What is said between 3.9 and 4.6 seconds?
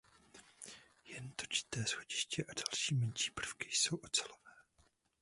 ocelové.